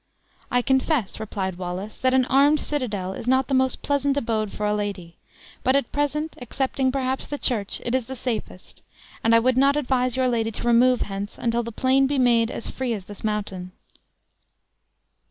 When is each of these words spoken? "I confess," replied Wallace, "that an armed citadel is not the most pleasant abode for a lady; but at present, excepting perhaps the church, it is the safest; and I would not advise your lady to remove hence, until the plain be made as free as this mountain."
"I 0.49 0.63
confess," 0.63 1.19
replied 1.19 1.59
Wallace, 1.59 1.95
"that 1.97 2.15
an 2.15 2.25
armed 2.25 2.59
citadel 2.59 3.13
is 3.13 3.27
not 3.27 3.47
the 3.47 3.53
most 3.53 3.83
pleasant 3.83 4.17
abode 4.17 4.51
for 4.51 4.65
a 4.65 4.73
lady; 4.73 5.13
but 5.63 5.75
at 5.75 5.91
present, 5.91 6.35
excepting 6.39 6.91
perhaps 6.91 7.27
the 7.27 7.37
church, 7.37 7.79
it 7.85 7.93
is 7.93 8.05
the 8.07 8.15
safest; 8.15 8.81
and 9.23 9.35
I 9.35 9.37
would 9.37 9.57
not 9.57 9.77
advise 9.77 10.15
your 10.17 10.27
lady 10.27 10.49
to 10.53 10.63
remove 10.67 11.01
hence, 11.01 11.37
until 11.37 11.61
the 11.61 11.71
plain 11.71 12.07
be 12.07 12.17
made 12.17 12.49
as 12.49 12.67
free 12.67 12.93
as 12.93 13.05
this 13.05 13.23
mountain." 13.23 13.73